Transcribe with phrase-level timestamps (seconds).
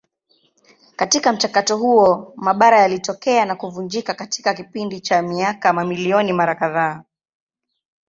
[0.95, 7.03] Katika mchakato huo mabara yalitokea na kuvunjika katika kipindi cha miaka mamilioni mara kadhaa.